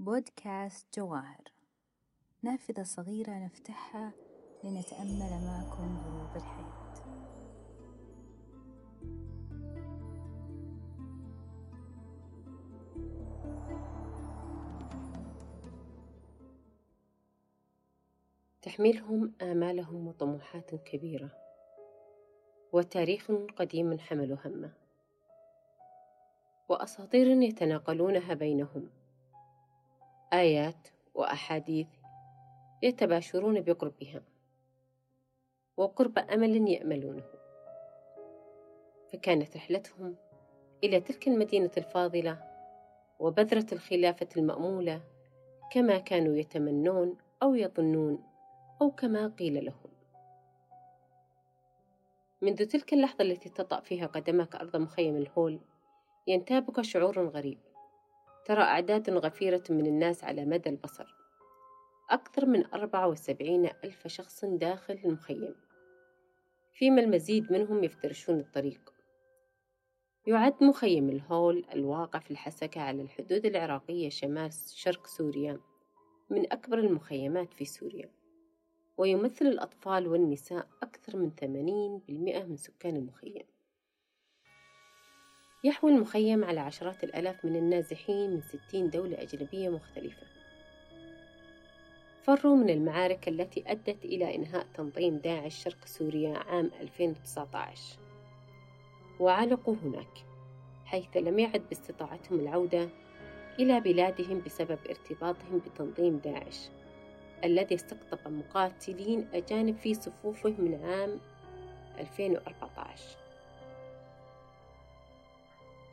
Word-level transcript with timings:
بودكاست 0.00 0.98
جواهر. 0.98 1.52
نافذة 2.42 2.82
صغيرة 2.82 3.30
نفتحها 3.30 4.12
لنتأمل 4.64 5.44
معكم 5.44 5.98
غروب 5.98 6.36
الحياة 6.36 6.94
تحملهم 18.62 19.32
آمالهم 19.42 20.08
وطموحات 20.08 20.74
كبيرة 20.74 21.30
وتاريخ 22.72 23.30
قديم 23.56 23.98
حملوا 23.98 24.38
همة. 24.44 24.72
وأساطير 26.68 27.26
يتناقلونها 27.26 28.34
بينهم. 28.34 28.99
آيات 30.32 30.88
وأحاديث 31.14 31.88
يتباشرون 32.82 33.60
بقربها 33.60 34.22
وقرب 35.76 36.18
أمل 36.18 36.68
يأملونه. 36.68 37.24
فكانت 39.12 39.56
رحلتهم 39.56 40.16
إلى 40.84 41.00
تلك 41.00 41.28
المدينة 41.28 41.70
الفاضلة 41.76 42.42
وبذرة 43.18 43.66
الخلافة 43.72 44.28
المأمولة 44.36 45.00
كما 45.72 45.98
كانوا 45.98 46.36
يتمنون 46.36 47.18
أو 47.42 47.54
يظنون 47.54 48.24
أو 48.82 48.90
كما 48.90 49.28
قيل 49.28 49.64
لهم. 49.64 49.90
منذ 52.42 52.66
تلك 52.66 52.92
اللحظة 52.92 53.24
التي 53.24 53.48
تطأ 53.48 53.80
فيها 53.80 54.06
قدمك 54.06 54.54
أرض 54.54 54.76
مخيم 54.76 55.16
الهول 55.16 55.60
ينتابك 56.26 56.80
شعور 56.80 57.28
غريب. 57.28 57.69
ترى 58.50 58.62
أعداد 58.62 59.10
غفيرة 59.10 59.62
من 59.70 59.86
الناس 59.86 60.24
على 60.24 60.44
مدى 60.44 60.70
البصر. 60.70 61.14
أكثر 62.10 62.46
من 62.46 62.66
أربعة 62.66 63.08
وسبعين 63.08 63.70
ألف 63.84 64.06
شخص 64.06 64.44
داخل 64.44 64.98
المخيم. 65.04 65.54
فيما 66.72 67.00
المزيد 67.00 67.52
منهم 67.52 67.84
يفترشون 67.84 68.40
الطريق. 68.40 68.94
يعد 70.26 70.64
مخيم 70.64 71.08
الهول 71.08 71.64
الواقع 71.74 72.18
في 72.18 72.30
الحسكة 72.30 72.80
على 72.80 73.02
الحدود 73.02 73.46
العراقية 73.46 74.08
شمال 74.08 74.52
شرق 74.74 75.06
سوريا 75.06 75.60
من 76.30 76.52
أكبر 76.52 76.78
المخيمات 76.78 77.54
في 77.54 77.64
سوريا 77.64 78.10
ويمثل 78.96 79.46
الأطفال 79.46 80.08
والنساء 80.08 80.68
أكثر 80.82 81.16
من 81.16 81.30
80% 81.30 82.46
من 82.48 82.56
سكان 82.56 82.96
المخيم. 82.96 83.44
يحوي 85.64 85.90
المخيم 85.90 86.44
على 86.44 86.60
عشرات 86.60 87.04
الآلاف 87.04 87.44
من 87.44 87.56
النازحين 87.56 88.30
من 88.30 88.40
ستين 88.40 88.90
دولة 88.90 89.22
أجنبية 89.22 89.68
مختلفة. 89.68 90.26
فروا 92.22 92.56
من 92.56 92.70
المعارك 92.70 93.28
التي 93.28 93.64
أدت 93.66 94.04
إلى 94.04 94.34
إنهاء 94.36 94.66
تنظيم 94.74 95.16
داعش 95.16 95.62
شرق 95.62 95.84
سوريا 95.84 96.38
عام 96.38 96.70
2019 96.80 97.98
وعلقوا 99.20 99.74
هناك 99.82 100.24
حيث 100.84 101.16
لم 101.16 101.38
يعد 101.38 101.62
باستطاعتهم 101.68 102.40
العودة 102.40 102.88
إلى 103.58 103.80
بلادهم 103.80 104.42
بسبب 104.46 104.78
ارتباطهم 104.88 105.58
بتنظيم 105.58 106.16
داعش 106.16 106.68
الذي 107.44 107.74
استقطب 107.74 108.32
مقاتلين 108.32 109.28
أجانب 109.34 109.76
في 109.76 109.94
صفوفه 109.94 110.54
من 110.58 110.80
عام 110.84 111.18
2014 111.98 113.29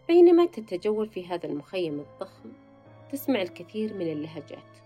بينما 0.08 0.46
تتجول 0.46 1.10
في 1.10 1.28
هذا 1.28 1.46
المخيم 1.46 2.00
الضخم 2.00 2.52
تسمع 3.12 3.42
الكثير 3.42 3.94
من 3.94 4.12
اللهجات. 4.12 4.78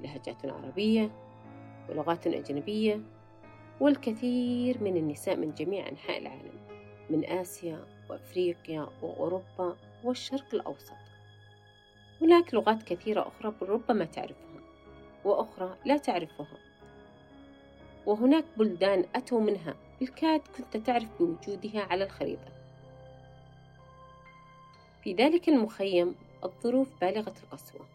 لهجات 0.00 0.46
عربية 0.46 1.10
ولغات 1.88 2.26
أجنبية 2.26 3.00
والكثير 3.80 4.82
من 4.82 4.96
النساء 4.96 5.36
من 5.36 5.54
جميع 5.54 5.88
أنحاء 5.88 6.18
العالم 6.18 6.60
من 7.10 7.24
آسيا 7.24 7.86
وأفريقيا 8.10 8.88
وأوروبا 9.02 9.76
والشرق 10.04 10.54
الأوسط. 10.54 10.94
هناك 12.22 12.54
لغات 12.54 12.82
كثيرة 12.82 13.28
أخرى 13.28 13.54
ربما 13.62 14.04
تعرفها 14.04 14.60
وأخرى 15.24 15.76
لا 15.84 15.96
تعرفها. 15.96 16.58
وهناك 18.06 18.44
بلدان 18.56 19.04
أتوا 19.14 19.40
منها 19.40 19.74
بالكاد 20.00 20.40
كنت 20.40 20.76
تعرف 20.76 21.08
بوجودها 21.20 21.80
على 21.82 22.04
الخريطة. 22.04 22.53
في 25.04 25.12
ذلك 25.12 25.48
المخيم 25.48 26.14
الظروف 26.44 26.88
بالغة 27.00 27.34
القسوة 27.42 27.86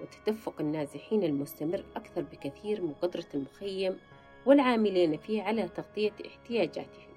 وتدفق 0.00 0.60
النازحين 0.60 1.24
المستمر 1.24 1.84
أكثر 1.96 2.22
بكثير 2.22 2.82
من 2.82 2.92
قدرة 2.92 3.26
المخيم 3.34 3.98
والعاملين 4.46 5.16
فيه 5.16 5.42
على 5.42 5.68
تغطية 5.68 6.12
احتياجاتهم. 6.26 7.12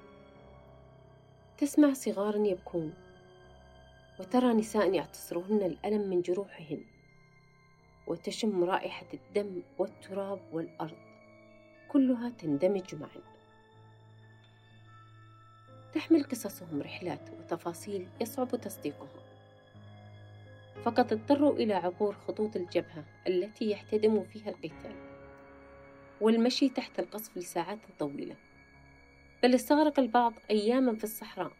تسمع 1.58 1.94
صغارا 1.94 2.48
يبكون 2.48 2.94
وترى 4.20 4.54
نساء 4.54 4.94
يعتصرهن 4.94 5.62
الألم 5.62 6.10
من 6.10 6.22
جروحهن 6.22 6.82
وتشم 8.08 8.64
رائحة 8.64 9.08
الدم 9.14 9.62
والتراب 9.78 10.40
والأرض 10.54 10.98
كلها 11.88 12.30
تندمج 12.30 12.96
معا. 12.96 13.35
تحمل 15.96 16.24
قصصهم 16.24 16.82
رحلات 16.82 17.30
وتفاصيل 17.40 18.08
يصعب 18.22 18.48
تصديقها 18.48 19.24
فقد 20.84 21.14
اضطروا 21.14 21.54
إلى 21.54 21.74
عبور 21.74 22.14
خطوط 22.14 22.56
الجبهة 22.56 23.06
التي 23.28 23.72
يحتدم 23.72 24.24
فيها 24.24 24.50
القتال. 24.50 24.96
والمشي 26.22 26.70
تحت 26.70 27.00
القصف 27.00 27.38
لساعات 27.38 27.80
طويلة. 28.00 28.36
بل 29.44 29.56
استغرق 29.56 30.00
البعض 30.00 30.34
أياما 30.52 30.96
في 30.96 31.04
الصحراء 31.04 31.52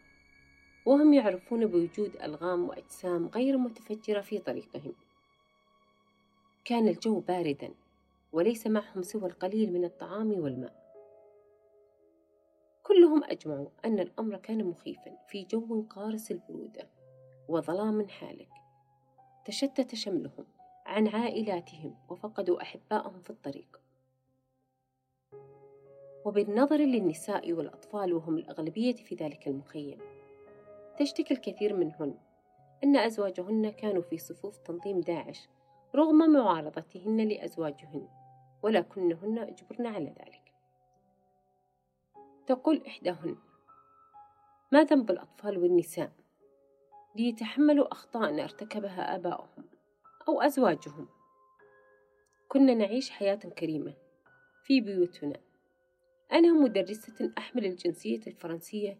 وهم 0.86 1.14
يعرفون 1.14 1.66
بوجود 1.66 2.16
ألغام 2.22 2.68
وأجسام 2.68 3.26
غير 3.26 3.58
متفجرة 3.58 4.20
في 4.20 4.38
طريقهم. 4.38 4.92
كان 6.64 6.88
الجو 6.88 7.20
باردا 7.20 7.70
وليس 8.32 8.66
معهم 8.66 9.02
سوى 9.02 9.26
القليل 9.28 9.72
من 9.72 9.84
الطعام 9.84 10.30
والماء. 10.30 10.85
كلهم 12.86 13.24
أجمعوا 13.24 13.68
أن 13.84 14.00
الأمر 14.00 14.36
كان 14.36 14.64
مخيفا 14.64 15.16
في 15.28 15.44
جو 15.44 15.86
قارس 15.90 16.30
البرودة 16.30 16.88
وظلام 17.48 18.08
حالك 18.08 18.48
تشتت 19.44 19.94
شملهم 19.94 20.46
عن 20.86 21.08
عائلاتهم 21.08 21.94
وفقدوا 22.08 22.62
أحبائهم 22.62 23.20
في 23.22 23.30
الطريق. 23.30 23.80
وبالنظر 26.24 26.76
للنساء 26.76 27.52
والأطفال 27.52 28.12
وهم 28.12 28.38
الأغلبية 28.38 28.94
في 28.94 29.14
ذلك 29.14 29.48
المخيم 29.48 29.98
تشتكي 30.98 31.34
الكثير 31.34 31.76
منهن 31.76 32.14
أن 32.84 32.96
أزواجهن 32.96 33.70
كانوا 33.70 34.02
في 34.02 34.18
صفوف 34.18 34.56
تنظيم 34.56 35.00
داعش 35.00 35.48
رغم 35.94 36.30
معارضتهن 36.32 37.28
لأزواجهن 37.28 38.08
ولكنهن 38.62 39.38
أجبرن 39.38 39.86
على 39.86 40.06
ذلك. 40.06 40.45
تقول 42.46 42.82
إحداهن 42.86 43.36
ما 44.72 44.84
ذنب 44.84 45.10
الأطفال 45.10 45.58
والنساء؟ 45.58 46.12
ليتحملوا 47.16 47.92
أخطاء 47.92 48.42
ارتكبها 48.42 49.16
آباؤهم 49.16 49.64
أو 50.28 50.40
أزواجهم. 50.40 51.08
كنا 52.48 52.74
نعيش 52.74 53.10
حياة 53.10 53.34
كريمة 53.34 53.94
في 54.64 54.80
بيوتنا. 54.80 55.40
أنا 56.32 56.52
مدرسة 56.52 57.32
أحمل 57.38 57.66
الجنسية 57.66 58.20
الفرنسية 58.26 58.98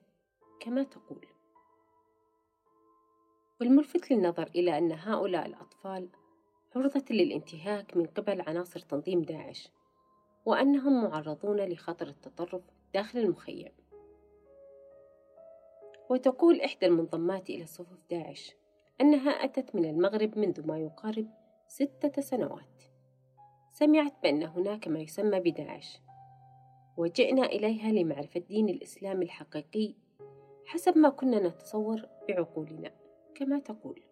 كما 0.61 0.83
تقول. 0.83 1.27
والملفت 3.61 4.11
للنظر 4.11 4.47
إلى 4.47 4.79
أن 4.79 4.93
هؤلاء 4.93 5.47
الأطفال 5.47 6.09
عرضة 6.77 7.05
للانتهاك 7.11 7.97
من 7.97 8.07
قبل 8.07 8.41
عناصر 8.41 8.81
تنظيم 8.81 9.23
داعش 9.23 9.69
وأنهم 10.45 11.05
معرضون 11.05 11.61
لخطر 11.61 12.07
التطرف 12.07 12.63
داخل 12.95 13.19
المخيم. 13.19 13.73
وتقول 16.11 16.61
إحدى 16.61 16.87
المنضمات 16.87 17.51
إلى 17.51 17.67
صفوف 17.67 17.99
داعش 18.11 18.57
أنها 19.01 19.31
أتت 19.31 19.75
من 19.75 19.85
المغرب 19.85 20.39
منذ 20.39 20.67
ما 20.67 20.79
يقارب 20.79 21.29
ستة 21.69 22.23
سنوات. 22.23 22.85
سمعت 23.73 24.13
بأن 24.23 24.43
هناك 24.43 24.89
ما 24.89 25.01
يسمى 25.01 25.41
بداعش. 25.41 26.01
وجئنا 26.97 27.47
إليها 27.47 27.93
لمعرفة 27.93 28.41
دين 28.41 28.69
الإسلام 28.69 29.23
الحقيقي 29.23 29.95
حسب 30.67 30.99
ما 30.99 31.09
كنا 31.09 31.49
نتصور 31.49 32.09
بعقولنا 32.29 32.91
كما 33.35 33.59
تقول. 33.59 34.03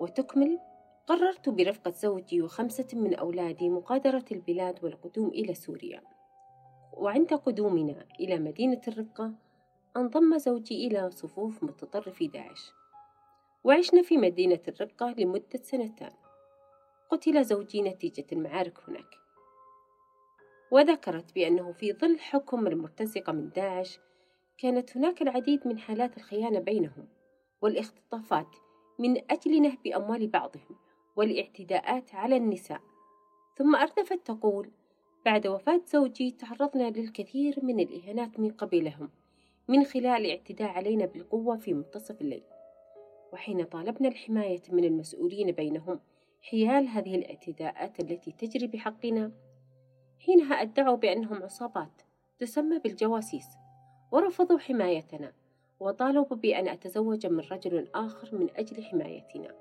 وتكمل 0.00 0.60
قررت 1.06 1.48
برفقة 1.48 1.90
زوجي 1.90 2.42
وخمسة 2.42 2.88
من 2.92 3.14
أولادي 3.14 3.68
مغادرة 3.68 4.24
البلاد 4.32 4.84
والقدوم 4.84 5.28
إلى 5.28 5.54
سوريا. 5.54 6.02
وعند 6.92 7.34
قدومنا 7.34 8.06
إلى 8.20 8.38
مدينة 8.38 8.80
الرقة 8.88 9.32
انضم 9.96 10.38
زوجي 10.38 10.86
إلى 10.86 11.10
صفوف 11.10 11.62
متطرفي 11.62 12.28
داعش. 12.28 12.72
وعشنا 13.64 14.02
في 14.02 14.16
مدينة 14.16 14.60
الرقة 14.68 15.14
لمدة 15.18 15.62
سنتان. 15.62 16.12
قتل 17.10 17.44
زوجي 17.44 17.82
نتيجة 17.82 18.26
المعارك 18.32 18.78
هناك. 18.88 19.14
وذكرت 20.70 21.34
بأنه 21.34 21.72
في 21.72 21.92
ظل 21.92 22.18
حكم 22.18 22.66
المرتزقة 22.66 23.32
من 23.32 23.50
داعش 23.50 23.98
كانت 24.58 24.96
هناك 24.96 25.22
العديد 25.22 25.68
من 25.68 25.78
حالات 25.78 26.16
الخيانة 26.16 26.60
بينهم 26.60 27.08
والاختطافات 27.62 28.56
من 28.98 29.30
أجل 29.30 29.62
نهب 29.62 29.86
أموال 29.86 30.26
بعضهم 30.26 30.76
والاعتداءات 31.16 32.14
على 32.14 32.36
النساء. 32.36 32.80
ثم 33.56 33.76
أردفت 33.76 34.26
تقول 34.26 34.70
بعد 35.24 35.46
وفاة 35.46 35.80
زوجي 35.86 36.30
تعرضنا 36.30 36.90
للكثير 36.90 37.54
من 37.62 37.80
الإهانات 37.80 38.40
من 38.40 38.50
قبلهم 38.50 39.10
من 39.68 39.84
خلال 39.84 40.06
الاعتداء 40.06 40.68
علينا 40.68 41.06
بالقوة 41.06 41.56
في 41.56 41.74
منتصف 41.74 42.20
الليل. 42.20 42.42
وحين 43.32 43.64
طالبنا 43.64 44.08
الحماية 44.08 44.62
من 44.70 44.84
المسؤولين 44.84 45.52
بينهم 45.52 46.00
حيال 46.42 46.88
هذه 46.88 47.14
الاعتداءات 47.14 48.00
التي 48.00 48.32
تجري 48.32 48.66
بحقنا 48.66 49.32
حينها 50.20 50.54
أدعوا 50.54 50.96
بأنهم 50.96 51.42
عصابات 51.42 52.02
تسمى 52.38 52.78
بالجواسيس 52.78 53.46
ورفضوا 54.12 54.58
حمايتنا 54.58 55.32
وطالبوا 55.80 56.36
بأن 56.36 56.68
أتزوج 56.68 57.26
من 57.26 57.40
رجل 57.40 57.88
آخر 57.94 58.38
من 58.38 58.48
أجل 58.56 58.84
حمايتنا 58.84 59.54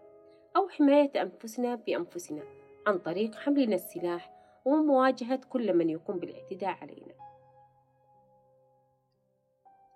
أو 0.56 0.70
حماية 0.70 1.22
أنفسنا 1.22 1.76
بأنفسنا 1.76 2.44
عن 2.88 2.98
طريق 2.98 3.36
حملنا 3.36 3.76
السلاح 3.76 4.37
ومواجهة 4.68 5.42
كل 5.50 5.74
من 5.74 5.90
يقوم 5.90 6.20
بالاعتداء 6.20 6.70
علينا. 6.70 7.14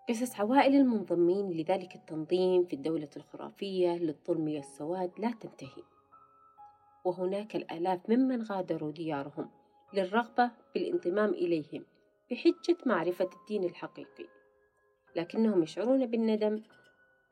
قصص 0.09 0.39
عوائل 0.39 0.75
المنضمين 0.75 1.51
لذلك 1.51 1.95
التنظيم 1.95 2.65
في 2.65 2.73
الدولة 2.73 3.09
الخرافية 3.17 3.97
للظلم 3.97 4.47
والسواد 4.55 5.11
لا 5.17 5.31
تنتهي. 5.31 5.83
وهناك 7.05 7.55
الآلاف 7.55 8.09
ممن 8.09 8.43
غادروا 8.43 8.91
ديارهم 8.91 9.49
للرغبة 9.93 10.51
بالانضمام 10.75 11.29
إليهم 11.29 11.85
بحجة 12.31 12.77
معرفة 12.85 13.29
الدين 13.41 13.63
الحقيقي. 13.63 14.25
لكنهم 15.15 15.63
يشعرون 15.63 16.05
بالندم 16.05 16.63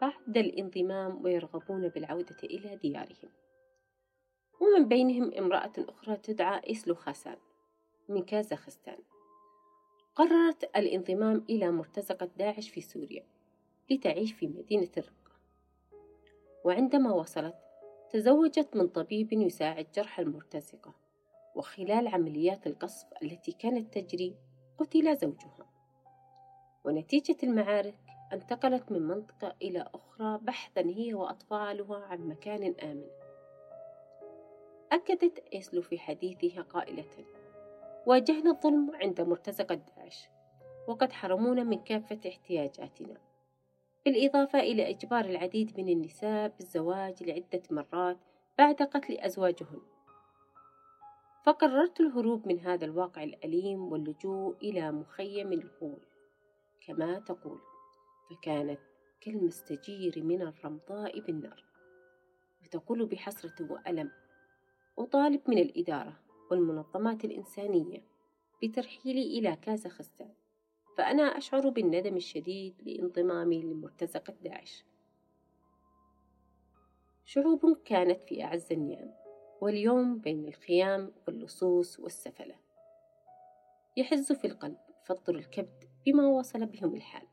بعد 0.02 0.38
الانضمام 0.38 1.24
ويرغبون 1.24 1.88
بالعودة 1.88 2.38
إلى 2.44 2.76
ديارهم. 2.76 3.30
ومن 4.60 4.88
بينهم 4.88 5.34
امرأة 5.34 5.74
أخرى 5.78 6.18
تدعى 6.18 6.72
إسلو 6.72 6.96
خاسان 6.96 7.38
من 8.10 8.24
كازاخستان 8.24 8.98
قررت 10.16 10.64
الانضمام 10.64 11.46
إلى 11.50 11.72
مرتزقة 11.72 12.30
داعش 12.38 12.70
في 12.70 12.82
سوريا 12.82 13.24
لتعيش 13.92 14.34
في 14.34 14.48
مدينة 14.48 14.90
الرقة. 14.98 15.32
وعندما 16.64 17.14
وصلت 17.14 17.56
تزوجت 18.10 18.76
من 18.76 18.88
طبيب 18.88 19.34
يساعد 19.34 19.88
جرح 19.96 20.20
المرتزقة 20.20 20.94
وخلال 21.56 22.08
عمليات 22.08 22.68
القصف 22.68 23.08
التي 23.24 23.52
كانت 23.52 23.98
تجري 23.98 24.36
قتل 24.78 25.18
زوجها. 25.18 25.70
ونتيجة 26.86 27.38
المعارك 27.44 28.00
انتقلت 28.34 28.92
من 28.92 29.02
منطقة 29.02 29.56
إلى 29.62 29.90
أخرى 29.94 30.40
بحثا 30.42 30.82
هي 30.82 31.14
وأطفالها 31.14 31.98
عن 31.98 32.28
مكان 32.28 32.76
آمن. 32.84 33.19
أكدت 34.92 35.44
إيسلو 35.54 35.82
في 35.82 36.00
حديثها 36.00 36.62
قائلة 36.62 37.26
واجهنا 38.06 38.52
الظلم 38.52 38.96
عند 38.96 39.22
مرتزقة 39.22 39.76
داعش 39.76 40.30
وقد 40.88 41.12
حرمونا 41.12 41.64
من 41.64 41.84
كافة 41.84 42.20
احتياجاتنا 42.30 43.18
بالإضافة 44.06 44.60
إلى 44.60 44.90
إجبار 44.90 45.26
العديد 45.26 45.80
من 45.80 45.90
النساء 45.90 46.54
بالزواج 46.58 47.24
لعدة 47.24 47.62
مرات 47.72 48.18
بعد 48.58 48.76
قتل 48.76 49.18
أزواجهن. 49.18 49.82
فقررت 51.46 52.00
الهروب 52.00 52.48
من 52.48 52.60
هذا 52.60 52.86
الواقع 52.86 53.24
الأليم 53.24 53.92
واللجوء 53.92 54.56
إلى 54.58 54.92
مخيم 54.92 55.54
الغول 55.54 56.02
كما 56.82 57.20
تقول 57.20 57.60
فكانت 58.30 58.80
كالمستجير 59.22 60.24
من 60.24 60.42
الرمضاء 60.42 61.20
بالنار 61.20 61.64
وتقول 62.64 63.06
بحسرة 63.06 63.72
وألم 63.72 64.12
أطالب 65.00 65.42
من 65.48 65.57
الإدارة 65.57 66.19
والمنظمات 66.51 67.25
الإنسانية 67.25 68.04
بترحيلي 68.63 69.40
إلى 69.40 69.56
كازاخستان 69.56 70.30
فأنا 70.98 71.24
أشعر 71.24 71.69
بالندم 71.69 72.16
الشديد 72.16 72.81
لانضمامي 72.86 73.62
لمرتزقة 73.62 74.34
داعش. 74.44 74.86
شعوب 77.25 77.78
كانت 77.86 78.24
في 78.24 78.44
أعز 78.44 78.72
النعم 78.72 79.12
واليوم 79.62 80.18
بين 80.18 80.48
الخيام 80.48 81.12
واللصوص 81.28 82.00
والسفلة. 82.00 82.56
يحز 83.98 84.31
في 84.31 84.48
القلب 84.48 84.78
فطر 85.06 85.36
الكبد 85.36 85.84
بما 86.06 86.28
وصل 86.28 86.66
بهم 86.66 86.95
الحال. 86.95 87.28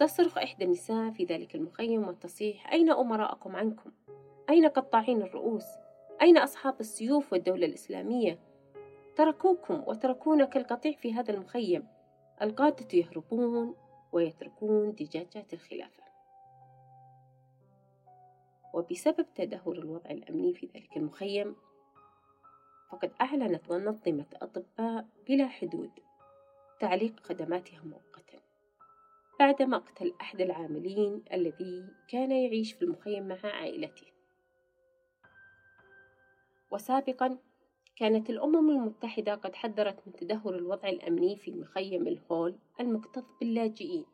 تصرخ 0.00 0.38
إحدى 0.38 0.64
النساء 0.64 1.10
في 1.10 1.24
ذلك 1.24 1.54
المخيم 1.54 2.08
وتصيح 2.08 2.72
أين 2.72 2.90
أمراءكم 2.90 3.56
عنكم؟ 3.56 3.92
أين 4.50 4.66
قطاعين 4.66 5.22
الرؤوس؟ 5.22 5.66
أين 6.22 6.38
أصحاب 6.38 6.80
السيوف 6.80 7.32
والدولة 7.32 7.66
الإسلامية؟ 7.66 8.38
تركوكم 9.16 9.84
وتركونا 9.86 10.44
كالقطيع 10.44 10.92
في 10.92 11.14
هذا 11.14 11.34
المخيم 11.34 11.86
القادة 12.42 12.98
يهربون 12.98 13.74
ويتركون 14.12 14.94
دجاجات 14.94 15.54
الخلافة 15.54 16.04
وبسبب 18.74 19.26
تدهور 19.34 19.78
الوضع 19.78 20.10
الأمني 20.10 20.54
في 20.54 20.66
ذلك 20.74 20.96
المخيم 20.96 21.56
فقد 22.90 23.12
أعلنت 23.20 23.70
منظمة 23.70 24.26
أطباء 24.42 25.06
بلا 25.28 25.48
حدود 25.48 25.90
تعليق 26.80 27.20
خدماتها 27.20 27.80
مؤقتا 27.84 28.38
بعد 29.40 29.62
مقتل 29.62 30.14
أحد 30.20 30.40
العاملين 30.40 31.24
الذي 31.32 31.86
كان 32.08 32.30
يعيش 32.30 32.72
في 32.72 32.82
المخيم 32.82 33.28
مع 33.28 33.38
عائلته 33.44 34.13
وسابقا 36.74 37.38
كانت 37.96 38.30
الأمم 38.30 38.70
المتحدة 38.70 39.34
قد 39.34 39.54
حذرت 39.54 40.06
من 40.06 40.12
تدهور 40.12 40.54
الوضع 40.56 40.88
الأمني 40.88 41.36
في 41.36 41.50
مخيم 41.50 42.06
الهول 42.06 42.58
المكتظ 42.80 43.24
باللاجئين 43.40 44.04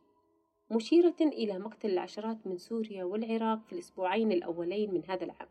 مشيرة 0.70 1.16
إلى 1.20 1.58
مقتل 1.58 1.90
العشرات 1.90 2.46
من 2.46 2.58
سوريا 2.58 3.04
والعراق 3.04 3.64
في 3.64 3.72
الأسبوعين 3.72 4.32
الأولين 4.32 4.94
من 4.94 5.04
هذا 5.04 5.24
العام. 5.24 5.48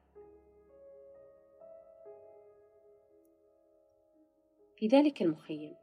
في 4.75 4.87
ذلك 4.87 5.21
المخيم 5.21 5.75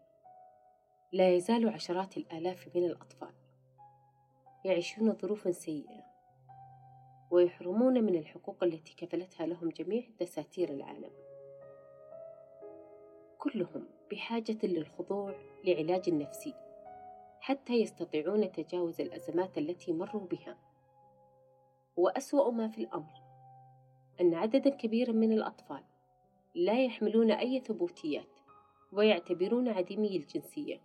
لا 1.13 1.35
يزال 1.35 1.69
عشرات 1.69 2.17
الآلاف 2.17 2.77
من 2.77 2.85
الأطفال 2.85 3.35
يعيشون 4.65 5.13
ظروفا 5.13 5.51
سيئة 5.51 6.06
ويحرمون 7.31 8.05
من 8.05 8.17
الحقوق 8.17 8.65
التي 8.65 8.95
كفلتها 8.97 9.47
لهم 9.47 9.69
جميع 9.69 10.05
دساتير 10.21 10.69
العالم. 10.69 11.11
كلهم 13.39 13.89
بحاجة 14.11 14.59
للخضوع 14.63 15.35
لعلاج 15.65 16.11
نفسي 16.11 16.55
حتى 17.41 17.73
يستطيعون 17.73 18.53
تجاوز 18.53 19.01
الأزمات 19.01 19.59
التي 19.59 19.93
مروا 19.93 20.27
بها. 20.27 20.57
وأسوأ 21.97 22.51
ما 22.51 22.69
في 22.69 22.79
الأمر 22.79 23.23
أن 24.21 24.35
عددا 24.35 24.71
كبيرا 24.71 25.13
من 25.13 25.33
الأطفال 25.33 25.83
لا 26.55 26.85
يحملون 26.85 27.31
أي 27.31 27.61
ثبوتيات 27.61 28.39
ويعتبرون 28.93 29.69
عديمي 29.69 30.17
الجنسية 30.17 30.81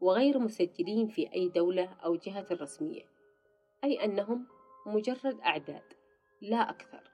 وغير 0.00 0.38
مسجلين 0.38 1.08
في 1.08 1.32
أي 1.34 1.48
دولة 1.48 1.84
أو 2.04 2.16
جهة 2.16 2.46
رسمية 2.52 3.02
أي 3.84 4.04
أنهم 4.04 4.46
مجرد 4.86 5.40
أعداد 5.40 5.92
لا 6.40 6.70
أكثر. 6.70 7.10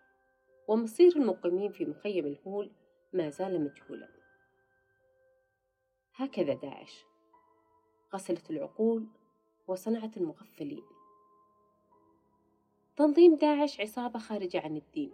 ومصير 0.69 1.17
المقيمين 1.17 1.73
في 1.73 1.85
مخيم 1.85 2.27
الهول 2.27 2.73
ما 3.13 3.31
زال 3.31 3.65
مجهولا. 3.65 4.09
هكذا 6.15 6.55
داعش. 6.55 7.05
غسلت 8.15 8.51
العقول 8.51 9.07
وصنعت 9.67 10.17
المغفلين. 10.17 10.85
تنظيم 12.97 13.35
داعش 13.35 13.81
عصابة 13.81 14.19
خارجة 14.19 14.61
عن 14.61 14.77
الدين. 14.77 15.13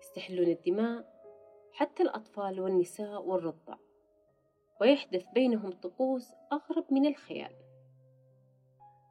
يستحلون 0.00 0.46
الدماء 0.46 1.20
حتى 1.72 2.02
الأطفال 2.02 2.60
والنساء 2.60 3.22
والرضع. 3.22 3.76
ويحدث 4.80 5.26
بينهم 5.34 5.70
طقوس 5.70 6.32
أغرب 6.52 6.92
من 6.92 7.06
الخيال. 7.06 7.69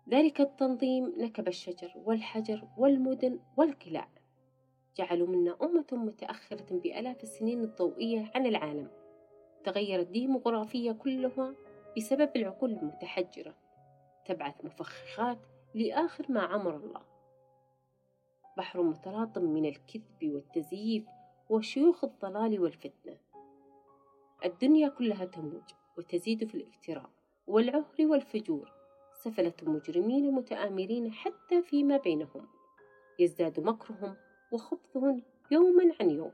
ذلك 0.10 0.42
التنظيم 0.42 1.14
نكب 1.18 1.48
الشجر 1.48 1.94
والحجر 1.96 2.68
والمدن 2.78 3.40
والقلاع 3.58 4.10
جعلوا 4.98 5.28
منا 5.28 5.58
أمة 5.62 5.88
متأخرة 5.92 6.80
بآلاف 6.80 7.24
السنين 7.24 7.64
الضوئية 7.64 8.32
عن 8.36 8.46
العالم. 8.46 8.92
تغيرت 9.64 10.06
الديموغرافية 10.08 10.92
كلها 10.92 11.56
بسبب 11.98 12.30
العقول 12.36 12.72
المتحجرة. 12.72 13.56
تبعث 14.26 14.66
مفخخات 14.66 15.38
لآخر 15.76 16.26
ما 16.30 16.42
عمر 16.42 16.76
الله. 16.76 17.02
بحر 18.58 18.84
متلاطم 18.84 19.44
من 19.44 19.66
الكذب 19.66 20.24
والتزييف 20.24 21.06
وشيوخ 21.50 22.04
الضلال 22.04 22.60
والفتنة. 22.60 23.18
الدنيا 24.46 24.90
كلها 24.90 25.26
تموج 25.26 25.70
وتزيد 25.98 26.44
في 26.44 26.56
الافتراء 26.56 27.10
والعهر 27.48 27.96
والفجور. 28.00 28.79
سفلة 29.24 29.54
مجرمين 29.64 30.32
متآمرين 30.32 31.12
حتى 31.12 31.62
فيما 31.62 31.98
بينهم 31.98 32.48
يزداد 33.20 33.60
مكرهم 33.60 34.16
وخبثهم 34.52 35.24
يوما 35.52 35.94
عن 36.00 36.10
يوم 36.10 36.32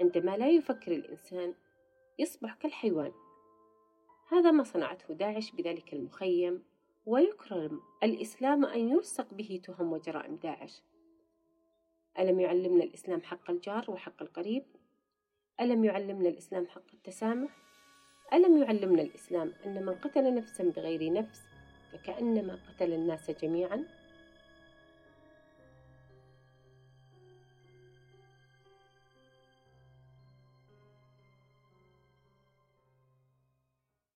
عندما 0.00 0.36
لا 0.36 0.48
يفكر 0.48 0.92
الإنسان 0.92 1.54
يصبح 2.18 2.54
كالحيوان 2.54 3.12
هذا 4.28 4.50
ما 4.50 4.62
صنعته 4.62 5.14
داعش 5.14 5.52
بذلك 5.52 5.92
المخيم 5.92 6.62
ويكرم 7.06 7.80
الإسلام 8.02 8.64
أن 8.64 8.88
يلصق 8.88 9.34
به 9.34 9.60
تهم 9.64 9.92
وجرائم 9.92 10.36
داعش 10.36 10.82
ألم 12.18 12.40
يعلمنا 12.40 12.84
الإسلام 12.84 13.22
حق 13.22 13.50
الجار 13.50 13.90
وحق 13.90 14.22
القريب؟ 14.22 14.64
ألم 15.60 15.84
يعلمنا 15.84 16.28
الإسلام 16.28 16.66
حق 16.66 16.94
التسامح؟ 16.94 17.56
ألم 18.32 18.62
يعلمنا 18.62 19.02
الإسلام 19.02 19.52
أن 19.66 19.86
من 19.86 19.94
قتل 19.94 20.34
نفسا 20.34 20.64
بغير 20.76 21.12
نفس 21.12 21.40
فكأنما 21.92 22.58
قتل 22.68 22.92
الناس 22.92 23.30
جميعا؟ 23.42 23.84